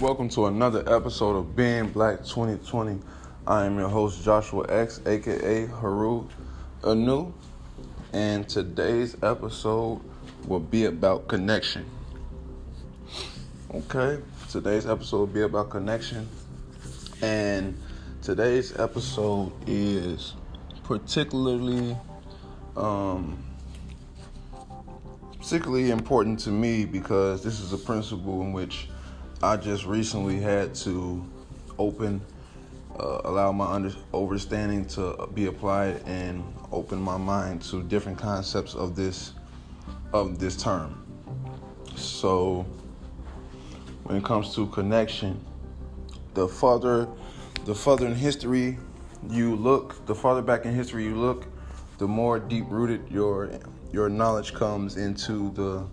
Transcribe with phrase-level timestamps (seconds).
[0.00, 3.00] Welcome to another episode of Being Black 2020.
[3.46, 6.28] I am your host Joshua X, aka Haru
[6.84, 7.32] Anu,
[8.12, 10.02] and today's episode
[10.46, 11.86] will be about connection.
[13.74, 14.20] Okay,
[14.50, 16.28] today's episode will be about connection,
[17.22, 17.74] and
[18.20, 20.34] today's episode is
[20.84, 21.96] particularly
[22.76, 23.42] um,
[25.40, 28.88] particularly important to me because this is a principle in which
[29.42, 31.22] I just recently had to
[31.78, 32.22] open,
[32.98, 38.74] uh, allow my under, understanding to be applied, and open my mind to different concepts
[38.74, 39.32] of this
[40.14, 41.04] of this term.
[41.96, 42.64] So,
[44.04, 45.38] when it comes to connection,
[46.32, 47.06] the further
[47.66, 48.78] the further in history
[49.28, 51.46] you look, the farther back in history you look,
[51.98, 53.50] the more deep rooted your
[53.92, 55.86] your knowledge comes into the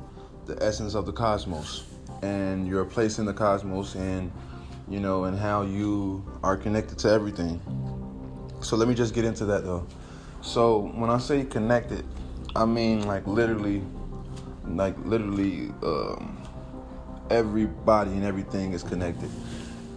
[0.46, 1.93] the essence of the cosmos
[2.24, 4.32] and your place in the cosmos and
[4.88, 7.62] you know and how you are connected to everything.
[8.62, 9.86] So let me just get into that though.
[10.42, 12.06] So when i say connected
[12.56, 13.82] i mean like literally
[14.68, 16.38] like literally um,
[17.30, 19.30] everybody and everything is connected.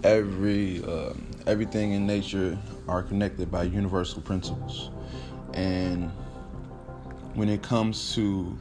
[0.02, 1.12] Every uh,
[1.46, 4.90] everything in nature are connected by universal principles.
[5.54, 6.10] And
[7.34, 8.56] when it comes to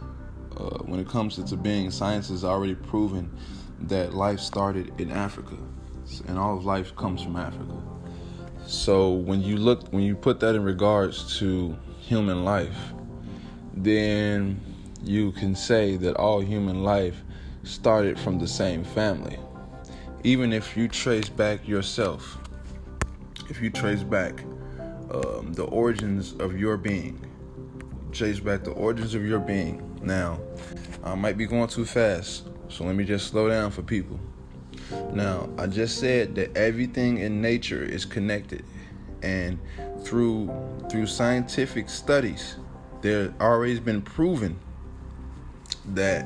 [0.58, 3.31] uh, when it comes to, being, science has already proven
[3.81, 5.58] that life started in Africa,
[6.28, 7.81] and all of life comes from Africa.
[8.66, 12.94] So when you look, when you put that in regards to human life,
[13.73, 14.59] then
[15.03, 17.22] you can say that all human life
[17.64, 19.38] started from the same family.
[20.23, 22.40] Even if you trace back yourself,
[23.50, 24.44] if you trace back
[25.12, 27.23] um, the origins of your being,
[28.12, 29.95] trace back the origins of your being.
[30.06, 30.39] Now,
[31.03, 34.20] I might be going too fast, so let me just slow down for people.
[35.12, 38.63] Now, I just said that everything in nature is connected,
[39.24, 39.59] and
[40.03, 40.53] through
[40.91, 42.57] through scientific studies,
[43.02, 44.59] there always been proven
[45.94, 46.25] that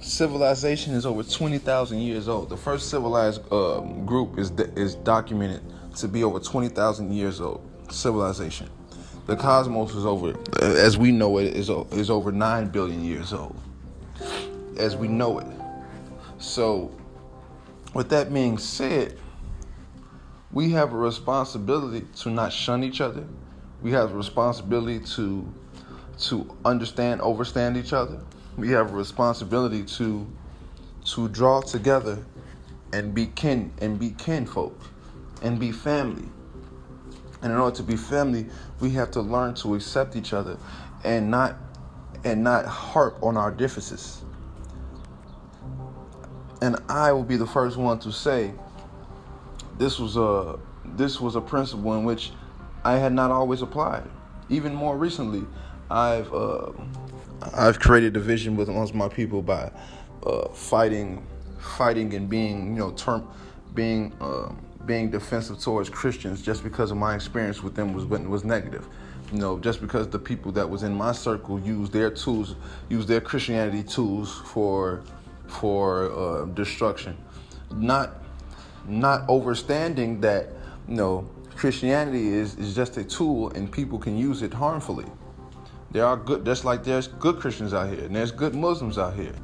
[0.00, 2.48] civilization is over 20,000 years old.
[2.48, 5.62] The first civilized uh, group is is documented
[5.96, 7.68] to be over 20,000 years old.
[7.90, 8.68] Civilization.
[9.26, 13.56] The cosmos is over, as we know it, is is over nine billion years old.
[14.78, 15.46] As we know it.
[16.38, 16.90] So,
[17.94, 19.18] with that being said,
[20.52, 23.24] we have a responsibility to not shun each other.
[23.82, 25.52] We have a responsibility to
[26.18, 28.20] to understand, overstand each other.
[28.56, 30.26] We have a responsibility to
[31.06, 32.24] to draw together
[32.92, 34.78] and be kin and be kinfolk
[35.42, 36.28] and be family.
[37.40, 38.46] And in order to be family,
[38.80, 40.58] we have to learn to accept each other
[41.04, 41.56] and not
[42.24, 44.22] and not harp on our differences.
[46.60, 48.52] And I will be the first one to say
[49.78, 52.32] this was a this was a principle in which
[52.88, 54.04] I had not always applied.
[54.48, 55.44] Even more recently,
[55.90, 56.72] I've uh,
[57.54, 59.70] I've created division with amongst my people by
[60.24, 61.26] uh, fighting,
[61.58, 63.28] fighting and being you know term
[63.74, 64.50] being uh,
[64.86, 68.86] being defensive towards Christians just because of my experience with them was was negative.
[69.32, 72.56] You know, just because the people that was in my circle used their tools,
[72.88, 75.02] used their Christianity tools for
[75.46, 77.18] for uh, destruction,
[77.70, 78.22] not
[78.86, 80.48] not overstanding that
[80.88, 85.06] you know Christianity is, is just a tool and people can use it harmfully.
[85.90, 89.14] There are good just like there's good Christians out here and there's good Muslims out
[89.14, 89.34] here.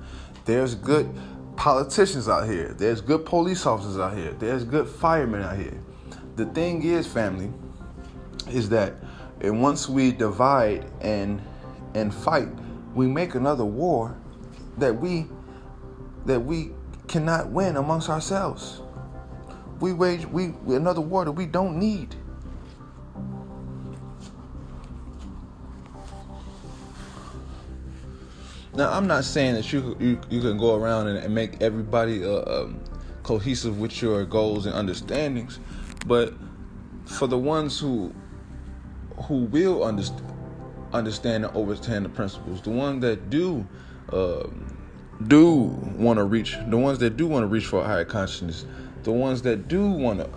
[0.44, 1.12] There's good
[1.56, 2.72] politicians out here.
[2.72, 4.32] There's good police officers out here.
[4.34, 5.82] There's good firemen out here.
[6.37, 7.52] The thing is, family,
[8.49, 8.94] is that
[9.40, 11.43] and once we divide and
[11.94, 12.49] and fight,
[12.94, 14.16] we make another war
[14.78, 15.26] that we
[16.26, 16.70] that we
[17.08, 18.82] cannot win amongst ourselves
[19.81, 22.15] we wage we another war that we don't need.
[28.75, 32.25] Now I'm not saying that you you, you can go around and, and make everybody
[32.25, 32.81] uh, um,
[33.23, 35.59] cohesive with your goals and understandings.
[36.06, 36.35] But
[37.06, 38.15] for the ones who
[39.26, 40.35] who will understand
[40.94, 43.67] understand and understand the principles, the ones that do
[44.12, 44.44] uh,
[45.26, 45.53] do
[45.97, 48.65] want to reach, the ones that do want to reach for a higher consciousness,
[49.05, 50.29] the ones that do want to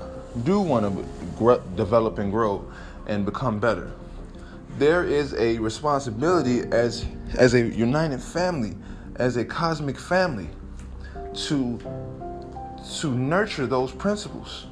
[0.44, 2.70] do want to develop and grow
[3.08, 3.92] and become better.
[4.78, 7.06] There is a responsibility as
[7.36, 8.76] as a united family,
[9.16, 10.50] as a cosmic family,
[11.34, 11.80] to
[13.00, 14.68] to nurture those principles,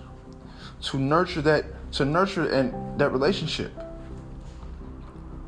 [0.83, 3.71] to nurture that to nurture and that relationship.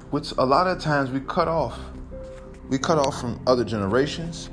[0.10, 1.78] Which a lot of times we cut off.
[2.70, 4.50] We cut off from other generations.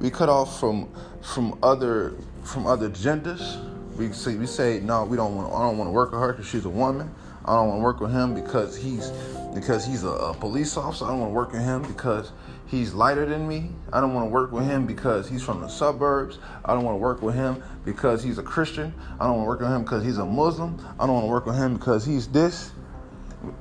[0.00, 0.92] We cut off from
[1.22, 2.14] from other
[2.48, 3.58] from other genders.
[3.96, 5.52] We say we say no, we don't want.
[5.52, 7.14] I don't want to work with her because she's a woman.
[7.44, 9.10] I don't want to work with him because he's
[9.54, 11.04] because he's a, a police officer.
[11.04, 12.32] I don't want to work with him because
[12.66, 13.70] he's lighter than me.
[13.92, 16.38] I don't want to work with him because he's from the suburbs.
[16.64, 18.94] I don't want to work with him because he's a Christian.
[19.18, 20.78] I don't want to work with him because he's a Muslim.
[21.00, 22.72] I don't want to work with him because he's this.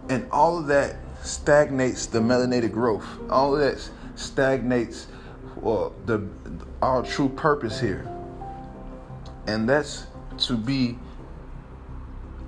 [0.10, 3.06] And all of that stagnates the melanated growth.
[3.30, 5.08] All of that stagnates
[5.56, 6.28] well, the
[6.82, 8.08] our true purpose here.
[9.48, 10.08] And that's
[10.40, 11.00] to be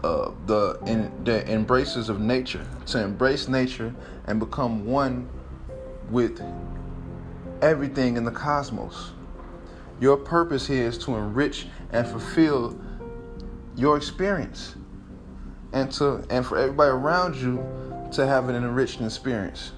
[0.03, 3.93] uh, the in, the embraces of nature, to embrace nature
[4.27, 5.29] and become one
[6.09, 6.41] with
[7.61, 9.11] everything in the cosmos.
[9.99, 12.79] Your purpose here is to enrich and fulfill
[13.75, 14.75] your experience,
[15.73, 17.63] and to and for everybody around you
[18.11, 19.71] to have an enriched experience.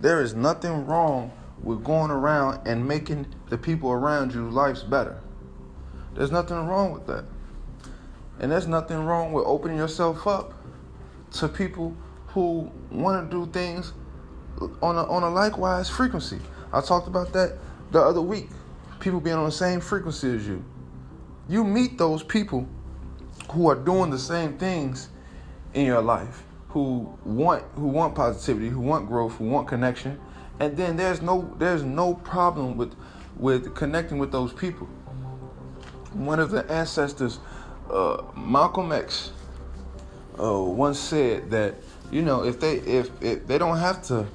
[0.00, 1.30] There is nothing wrong
[1.62, 5.20] with going around and making the people around you lives better.
[6.14, 7.24] There's nothing wrong with that.
[8.40, 10.54] And there's nothing wrong with opening yourself up
[11.32, 11.96] to people
[12.28, 13.92] who want to do things
[14.82, 16.38] on a, on a likewise frequency.
[16.72, 17.58] I talked about that
[17.90, 18.48] the other week.
[19.00, 20.64] People being on the same frequency as you.
[21.48, 22.68] You meet those people
[23.50, 25.08] who are doing the same things
[25.74, 30.20] in your life, who want who want positivity, who want growth, who want connection,
[30.62, 32.94] and then there's no there's no problem with
[33.36, 34.88] with connecting with those people
[36.14, 37.38] one of the ancestors,
[37.90, 39.32] uh, Malcolm X,
[40.38, 41.74] uh, once said that
[42.10, 44.26] you know if they if, if they don't have to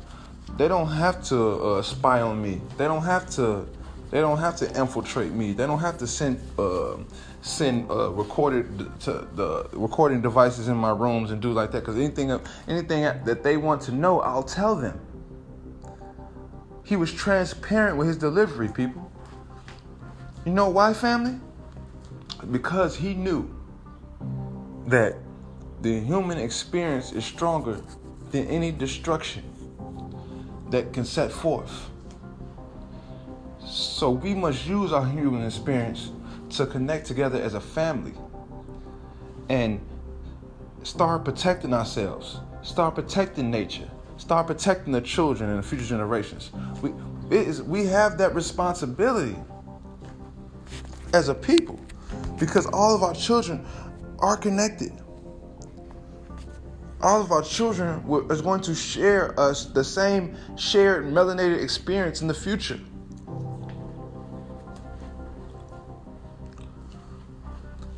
[0.58, 2.62] they don't have to uh, spy on me.
[2.78, 3.68] They don't have to
[4.10, 5.54] they don't have to infiltrate me.
[5.54, 6.98] They don't have to send uh,
[7.42, 11.82] send uh, recorded to the recording devices in my rooms and do like that.
[11.82, 12.32] Because anything
[12.68, 15.00] anything that they want to know, I'll tell them.
[16.88, 19.12] He was transparent with his delivery, people.
[20.46, 21.40] You know why, family?
[22.52, 23.50] because he knew
[24.88, 25.16] that
[25.82, 27.82] the human experience is stronger
[28.32, 29.44] than any destruction
[30.70, 31.90] that can set forth.
[33.66, 36.12] So we must use our human experience
[36.52, 38.14] to connect together as a family
[39.50, 39.82] and
[40.84, 46.52] start protecting ourselves, start protecting nature, start protecting the children and the future generations.
[46.82, 46.92] We,
[47.62, 49.36] we have that responsibility
[51.14, 51.80] as a people
[52.40, 53.66] because all of our children
[54.20, 54.92] are connected.
[57.02, 62.28] All of our children is going to share us the same shared melanated experience in
[62.28, 62.80] the future.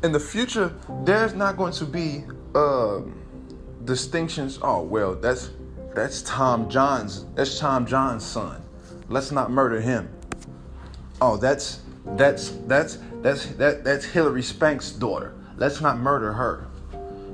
[0.02, 3.00] In the future, there's not going to be uh,
[3.84, 4.58] distinctions.
[4.62, 5.50] Oh well, that's
[5.94, 7.24] that's Tom John's.
[7.34, 8.62] That's Tom John's son.
[9.08, 10.08] Let's not murder him.
[11.20, 11.80] Oh, that's
[12.16, 15.34] that's that's that's that that's Hillary Spank's daughter.
[15.56, 16.68] Let's not murder her.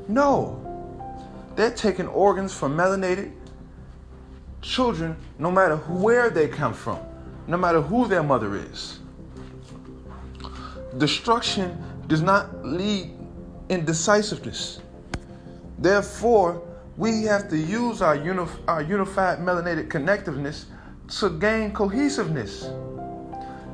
[0.08, 0.62] No.
[1.54, 3.32] They're taking organs from melanated
[4.62, 6.98] children no matter where they come from,
[7.46, 8.98] no matter who their mother is.
[10.98, 13.10] Destruction does not lead
[13.68, 14.80] in decisiveness.
[15.78, 16.65] Therefore,
[16.96, 20.64] we have to use our, unif- our unified melanated connectiveness
[21.20, 22.68] to gain cohesiveness.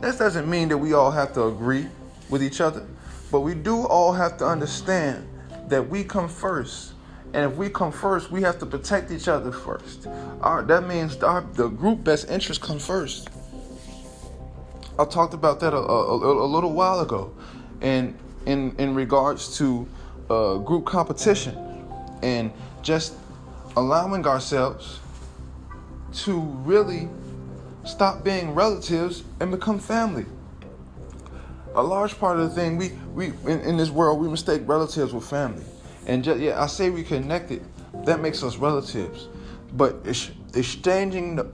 [0.00, 1.86] This doesn't mean that we all have to agree
[2.28, 2.84] with each other,
[3.30, 5.28] but we do all have to understand
[5.68, 6.94] that we come first.
[7.32, 10.06] And if we come first, we have to protect each other first.
[10.40, 13.30] Our, that means the group best interest comes first.
[14.98, 17.32] I talked about that a, a, a, a little while ago,
[17.80, 19.88] and in in regards to
[20.28, 21.56] uh, group competition
[22.22, 22.52] and
[22.82, 23.14] just
[23.76, 25.00] allowing ourselves
[26.12, 27.08] to really
[27.84, 30.26] stop being relatives and become family.
[31.74, 35.14] A large part of the thing we we in, in this world we mistake relatives
[35.14, 35.64] with family,
[36.06, 37.64] and just, yeah, I say we connected.
[38.04, 39.28] That makes us relatives,
[39.72, 39.96] but
[40.54, 41.44] exchanging uh,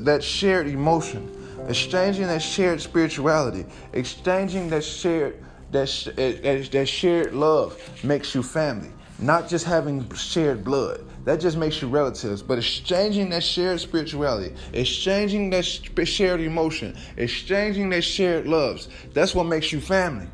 [0.00, 1.30] that shared emotion,
[1.68, 8.90] exchanging that shared spirituality, exchanging that shared that, sh- that shared love makes you family.
[9.18, 11.04] Not just having shared blood.
[11.24, 12.42] That just makes you relatives.
[12.42, 19.44] But exchanging that shared spirituality, exchanging that shared emotion, exchanging that shared loves, that's what
[19.44, 20.28] makes you family.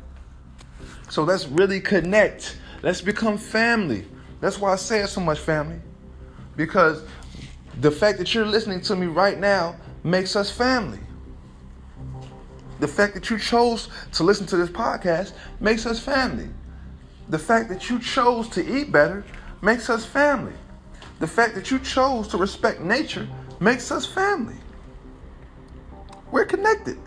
[1.09, 2.57] So let's really connect.
[2.81, 4.05] Let's become family.
[4.41, 5.79] That's why I say it so much, family.
[6.57, 7.03] Because
[7.79, 10.99] the fact that you're listening to me right now makes us family.
[12.79, 16.49] The fact that you chose to listen to this podcast makes us family.
[17.29, 19.23] The fact that you chose to eat better
[19.61, 20.53] makes us family.
[21.19, 23.27] The fact that you chose to respect nature
[23.59, 24.57] makes us family.
[26.31, 26.97] We're connected.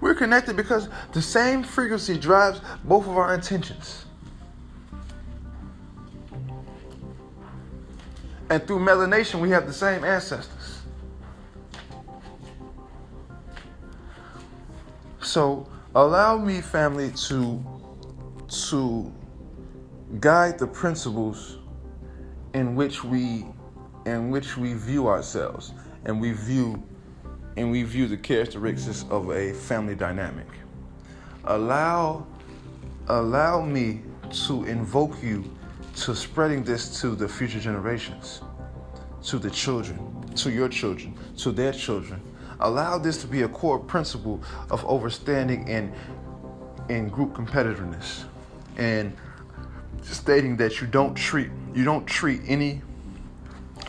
[0.00, 4.04] We're connected because the same frequency drives both of our intentions.
[8.48, 10.82] And through melanation, we have the same ancestors.
[15.20, 17.64] So allow me, family, to
[18.48, 19.12] to
[20.20, 21.58] guide the principles
[22.54, 23.46] in which we
[24.06, 25.72] in which we view ourselves
[26.04, 26.82] and we view
[27.56, 30.46] and we view the characteristics of a family dynamic.
[31.44, 32.26] Allow
[33.08, 34.02] allow me
[34.46, 35.44] to invoke you
[35.96, 38.42] to spreading this to the future generations,
[39.22, 39.98] to the children,
[40.34, 42.20] to your children, to their children,
[42.60, 45.92] Allow this to be a core principle of overstanding and
[46.88, 48.24] in group competitiveness
[48.76, 49.14] and
[50.14, 52.82] stating that you don't treat you don't treat any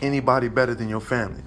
[0.02, 1.42] anybody better than your family.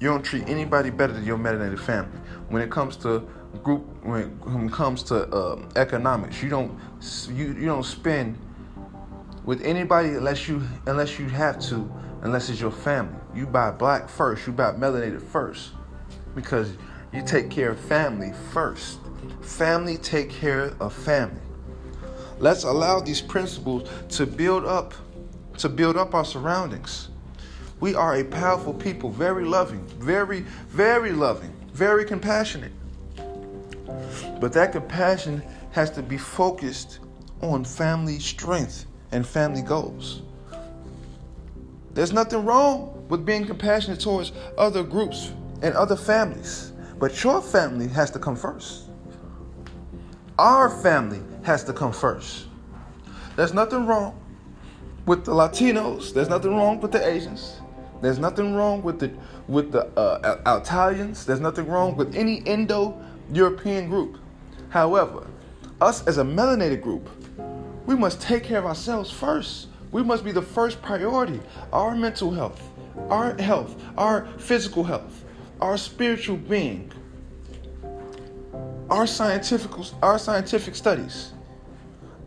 [0.00, 2.18] You don't treat anybody better than your melanated family.
[2.48, 3.28] When it comes to
[3.62, 6.78] group, when it, when it comes to um, economics, you don't
[7.28, 8.38] you, you don't spend
[9.44, 11.90] with anybody unless you unless you have to,
[12.22, 13.18] unless it's your family.
[13.34, 14.46] You buy black first.
[14.46, 15.70] You buy melanated first
[16.34, 16.76] because
[17.12, 19.00] you take care of family first.
[19.42, 21.40] Family take care of family.
[22.40, 24.94] Let's allow these principles to build up
[25.58, 27.10] to build up our surroundings.
[27.80, 32.72] We are a powerful people, very loving, very very loving, very compassionate.
[34.40, 35.42] But that compassion
[35.72, 37.00] has to be focused
[37.42, 40.22] on family strength and family goals.
[41.92, 46.72] There's nothing wrong with being compassionate towards other groups and other families.
[46.98, 48.84] But your family has to come first.
[50.38, 52.46] Our family has to come first.
[53.36, 54.20] There's nothing wrong
[55.06, 56.12] with the Latinos.
[56.12, 57.60] There's nothing wrong with the Asians.
[58.02, 59.12] There's nothing wrong with the
[59.48, 61.26] with the uh, Italians.
[61.26, 64.18] There's nothing wrong with any Indo-European group.
[64.70, 65.26] However,
[65.80, 67.08] us as a melanated group,
[67.86, 69.68] we must take care of ourselves first.
[69.90, 71.40] We must be the first priority.
[71.72, 72.62] Our mental health,
[73.08, 75.24] our health, our physical health,
[75.60, 76.92] our spiritual being,
[78.90, 79.70] our scientific,
[80.02, 81.32] our scientific studies,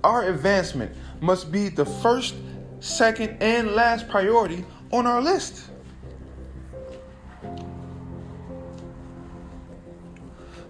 [0.04, 2.36] our advancement must be the first,
[2.80, 5.70] second, and last priority on our list.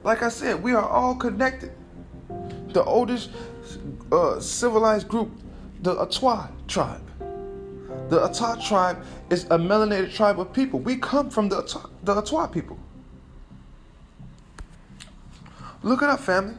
[0.04, 1.72] Like I said, we are all connected.
[2.70, 3.30] The oldest
[4.12, 5.32] uh, civilized group,
[5.82, 7.10] the Atwa tribe.
[8.10, 10.80] The Atwa tribe is a melanated tribe of people.
[10.80, 12.78] We come from the Atwa, the Atwa people.
[15.84, 16.56] Look it up, family.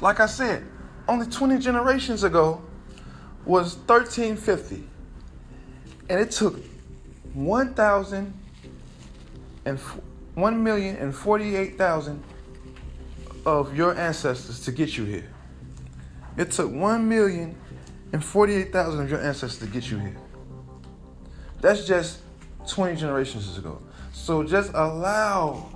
[0.00, 0.64] Like I said,
[1.08, 2.62] only 20 generations ago
[3.44, 4.88] was 1350.
[6.08, 6.58] And it took
[7.34, 8.32] 1,000
[9.64, 9.78] and
[10.36, 12.18] 1,048,000
[13.44, 15.28] of your ancestors to get you here.
[16.36, 17.56] It took 1 million
[18.12, 20.16] and 48,000 of your ancestors to get you here.
[21.60, 22.20] That's just
[22.68, 23.82] 20 generations ago.
[24.12, 25.71] So just allow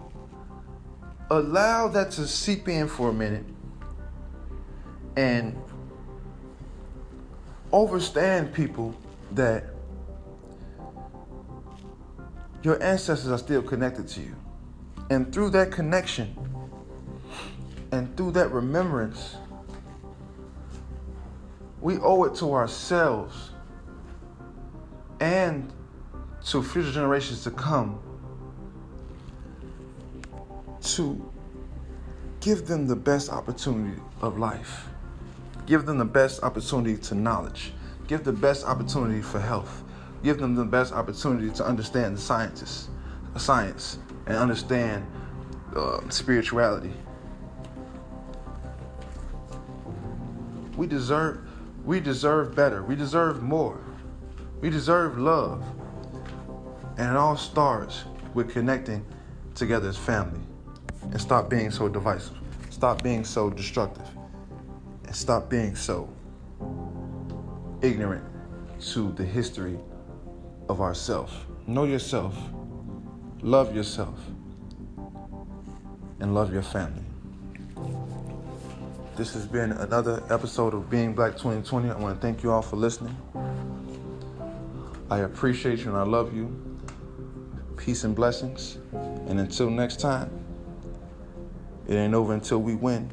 [1.31, 3.45] allow that to seep in for a minute
[5.17, 5.57] and
[7.73, 8.95] understand people
[9.33, 9.65] that
[12.63, 14.37] your ancestors are still connected to you.
[15.11, 16.35] And through that connection
[17.93, 19.37] and through that remembrance,
[21.81, 23.51] we owe it to ourselves
[25.21, 25.73] and
[26.47, 28.01] to future generations to come
[30.95, 31.33] to
[32.41, 34.87] give them the best opportunity of life.
[35.67, 37.73] Give them the best opportunity to knowledge.
[38.07, 39.83] Give the best opportunity for health.
[40.23, 42.89] Give them the best opportunity to understand the scientists,
[43.37, 45.05] science, and understand
[45.75, 46.93] uh, spirituality.
[50.77, 51.41] We deserve
[51.85, 52.83] we deserve better.
[52.83, 53.81] We deserve more.
[54.61, 55.65] We deserve love.
[56.97, 59.05] And it all starts with connecting
[59.55, 60.46] together as family
[61.13, 62.37] and stop being so divisive.
[62.71, 64.09] Stop being so destructive.
[65.05, 66.09] And stop being so
[67.81, 68.25] ignorant
[68.93, 69.79] to the history
[70.69, 71.47] of ourself.
[71.67, 72.37] Know yourself.
[73.41, 74.19] Love yourself.
[76.21, 77.03] And love your family.
[79.17, 81.91] This has been another episode of Being Black 2020.
[81.91, 83.17] I want to thank you all for listening.
[85.11, 86.55] I appreciate you and I love you.
[87.77, 88.79] Peace and blessings.
[88.93, 90.46] And until next time,
[91.89, 93.11] it ain't over until we win.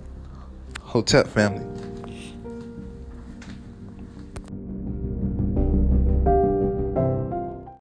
[0.82, 1.66] Hotep family.